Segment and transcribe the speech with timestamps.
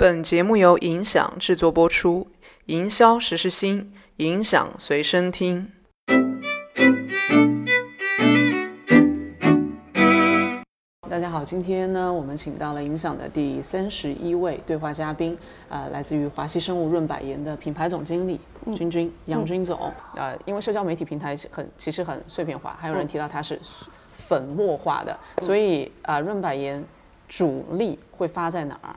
[0.00, 2.26] 本节目由影响制作播出，
[2.64, 5.70] 营销时时新，影响随身听。
[11.10, 15.36] 大家好，今天呢，我们请到了影响的第三十一位对话嘉宾，
[15.68, 18.40] 呃，来自于华西生物润百颜的品牌总经理
[18.74, 19.92] 君君杨军总。
[20.14, 23.60] 呃，因为社交媒体平台很其实很碎片化，还有人提到它是
[24.10, 26.82] 粉末化的，所以啊，润百颜
[27.28, 28.96] 主力会发在哪儿？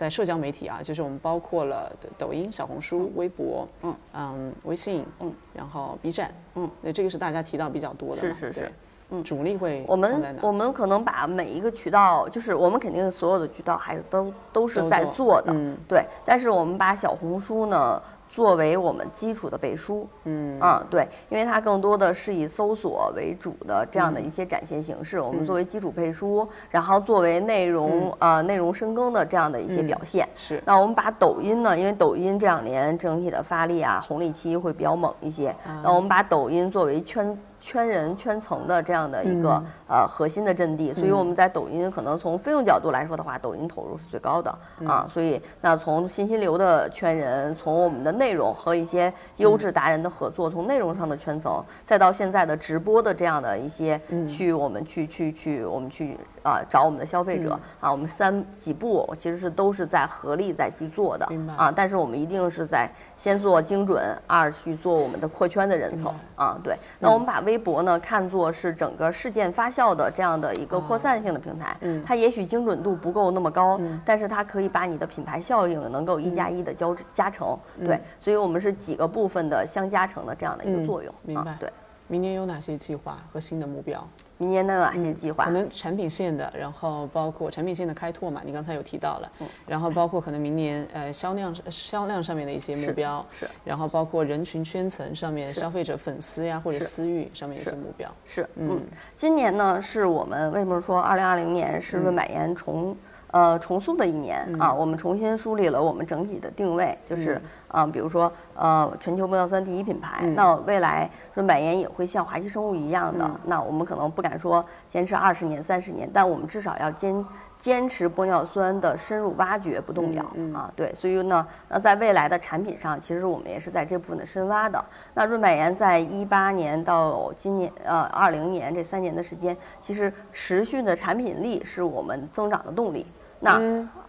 [0.00, 3.94] 在社交媒体啊，就是我们包括了抖音、小红书、微博，嗯。
[4.14, 8.72] 嗯，微信，嗯，然后 B 站，嗯，那这个是大家提到比较多的，是是是。
[9.10, 15.54] 嗯，主力会我们我们可能把每一个渠道，就是我们肯定所有的渠道还是都都是在做的，
[15.88, 16.04] 对。
[16.24, 30.28] 但是我们把小红书呢作为我们基础的背书，嗯啊对，因为它更多的是以搜索为主的这样的一些展现形式，我们作为基础背书，然后作为内容呃内容深耕的这样的一些表现。
[30.36, 30.62] 是。
[30.64, 35.52] 那我们把抖音呢，因为抖音这两年整体的发力啊红利期会比较猛一些，
[35.82, 37.36] 那我们把抖音作为圈。
[37.60, 44.50] 圈人圈层的这样的一个呃核心的阵地，所以我们在抖音可能从费用角度来说的话，抖音投入是最高的
[44.86, 45.06] 啊。
[45.12, 61.70] 所以那从信息流的圈人，从我们的内容和一些优质达人的合作，从内容上的圈层，再到现在的直播的这样的一些去我们去去去我们去啊找我们的消费者啊，我们三几步其实是都是在合力在去做的啊。
[61.74, 66.58] 但是我们一定是在先做精准，二去做我们的扩圈的人层啊。
[66.64, 81.56] 对，那我们把微微博呢，看作是整个事件发酵的这样的一个扩散性的平台，嗯，它也许精准度不够那么高，但是它可以把你的品牌效应能够一加一的交加成，对，所以我们是几个部分的相加成的这样的一个作用，明白？
[81.58, 81.68] 对，
[82.06, 84.06] 明年有哪些计划和新的目标？
[84.40, 85.44] 明年有哪些计划？
[85.44, 89.30] 可能产品线的，然后包括产品线的开拓嘛，你刚才有提到了，
[89.66, 98.80] 然后包括可能明年呃销量销量上面的一些目标，是，然后包括人群圈层上面消费者粉丝呀或者私域上面一些目标，是，嗯，
[99.14, 102.96] 今年呢是我们为什么说二零二零年是润百颜重
[103.30, 104.72] 呃重塑的一年啊？
[104.72, 107.40] 我们重新梳理了我们整体的定位，就是。
[107.70, 117.24] 啊，比如说，呃，全球玻尿酸第一品牌，那未来润百颜也会像华熙生物一样的，那我们可能不敢说坚持二十年、三十年，但我们至少要坚
[117.56, 120.68] 坚持玻尿酸的深入挖掘不动摇啊。
[120.74, 124.84] 对，所以呢，那在未来的产品上，其实我们也是在这部分的深挖的。
[125.14, 133.06] 那润百颜在一八年到今年，呃，二零年这三年的时间，其实持续的产品力是我们增长的动力。
[133.40, 133.60] 那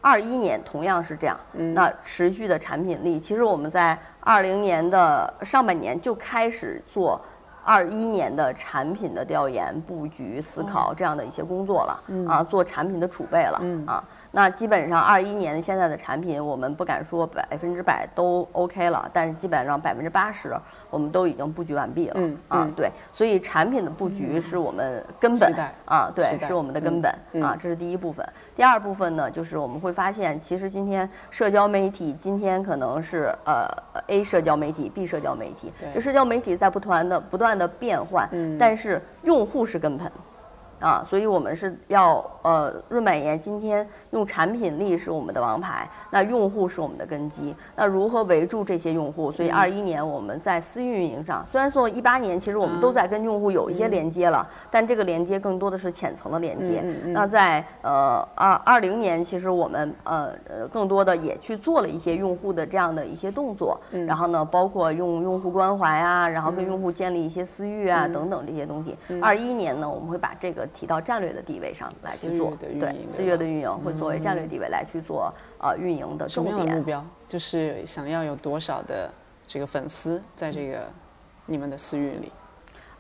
[0.01, 1.39] 二一年同样是这样，
[1.73, 7.19] 那持续的产品力，其实我们在二零年的上半年就开始做
[7.63, 14.03] 二一年的产品的调研、布局、思考这样的一些工作了，啊，做产品的储备了，啊。
[14.31, 20.55] 那基本上二一年现在的产品，我们不敢说百分之百都 OK 了，但是基本上百分之八十
[20.89, 22.13] 我们都已经布局完毕了。
[22.17, 25.53] 嗯啊，对，所以产品的布局是我们根本
[25.85, 27.11] 啊，对，是我们的根本
[27.43, 28.25] 啊，这是第一部分。
[28.55, 33.67] 第二部分呢，就是我们会发现，其实今天社交媒体今天可能是呃
[34.07, 40.09] A 社交媒体、B 社交媒体，这社交媒体在不断的不断的变换，但是用户是根本。
[40.81, 49.31] 啊，所以我们是要呃，润百颜今天用产品力是我们的王牌，那用户是我们的根基，那如何围住这些用户？
[49.31, 56.83] 所以二一年我们在私域运营上，虽然说一八年其实我们都在跟用户有一些连接了，但这个连接更多的是浅层的连接。
[57.13, 68.97] 那在呃二二零年，其实我们呃呃更多的也去做了一些用户的这样的一些动作，然后呢，包括用用户关怀啊，然后跟用户建立一些私域啊等等这些东西。
[69.21, 70.67] 二一年呢，我们会把这个。
[70.73, 79.09] 提到战略的地位上来去做，对四月的运营会作为战略地位来去做呃运营的重点目标，就是想要有多少的
[79.47, 80.79] 这个粉丝在这个
[81.45, 82.31] 你们的私域里，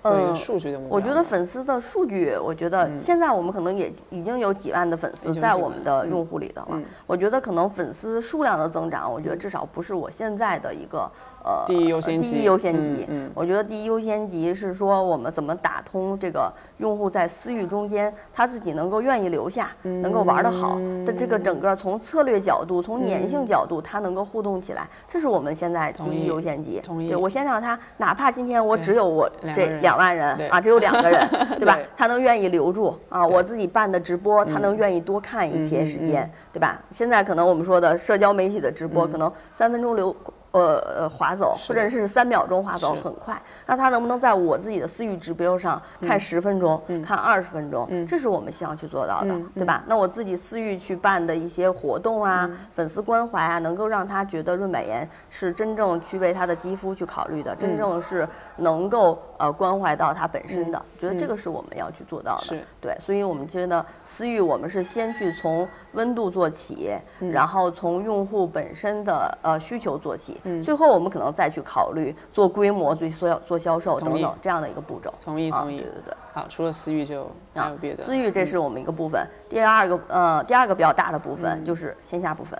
[0.01, 0.95] 呃，数据的目标。
[0.95, 6.81] 我觉得粉丝的数据，我觉得现在我们可能也已经有几万的粉丝在我们的用户里的了。
[7.07, 11.09] 我觉得可能粉丝数量的增长，我觉得至少不是我现在的一个。
[11.43, 13.05] 呃，第一优先级，第一优先级。
[13.07, 26.79] 嗯，我觉得第一优先级是说我们怎么打通这个用户在私域中间，他自己能够愿意留下，能够玩得好的这个整个从策略角度，从粘性角度，他能够互动起来，这是我们现在第一优先级。
[26.83, 27.07] 同意。
[27.09, 31.27] 对我先让他，哪怕今天我只有我这两万人啊，只有两个人，
[31.57, 31.77] 对吧？
[31.97, 36.81] 他能愿意留住啊，我自己办的直播，他能愿意多看一些时间，对吧？
[36.89, 40.15] 现在可能我们说的社交媒体的直播，可能三分钟留。
[40.51, 43.41] 呃呃划走，或者是三秒钟划走，很快。
[43.65, 47.87] 那他能不能在我自己的私域指标上看十分钟，看二十分钟？
[48.05, 49.83] 这是我们希望去做到的，对吧？
[49.87, 58.27] 那我自己私域去办的一些活动啊，粉丝关怀啊，能够让他觉得润百颜是真正去为他的肌肤去考虑的，真正是
[58.57, 60.81] 能够呃关怀到他本身的。
[60.99, 62.97] 觉得这个是我们要去做到的，对。
[62.99, 73.61] 所以我们觉得私域我们是先去从温度做起，然后从用户本身的呃需求做起，最后我们可能再去考虑做规模、做做做。
[73.61, 76.13] 销售等等这样的一个步骤，同意同意，对对对。
[76.33, 78.03] 好，除了私域就没有别的。
[78.03, 82.59] 私域这是我们一个部分，第二个呃第二个比较大的部分就是线下部分。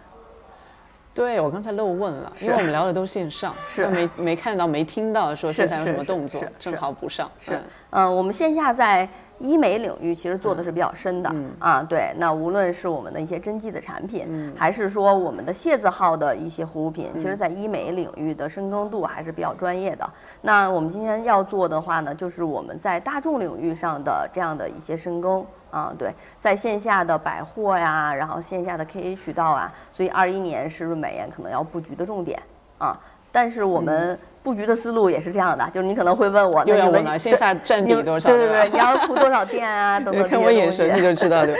[1.12, 7.28] 对，我刚才漏问了，因为我们聊的都线上，是没没看到没听到说线下有什么动作，正好补上。
[7.40, 9.10] 是，嗯，我们线下在。
[9.42, 20.10] 医美领域其实做的是比较深的啊，对，那无论是我们的一些针剂的产品，还是说我们的械字号的一些护肤品，其实在医美领域的深耕度还是比较专业的。
[20.42, 32.40] 那我们今天要做的话呢，就是我们在大众领域上的这样的一些深耕啊，对，在线下的百货呀，然后线下的 KA 渠道啊，所以二一年是润美颜可能要布局的重点
[32.78, 33.00] 啊。
[33.34, 38.30] 但是我们布局的思路也是这样的，就是你可能会问我，那你们线下占比多少？
[38.30, 40.00] 对对对，你要铺多少店啊？
[40.00, 41.56] 等等看我眼神你就知道，对。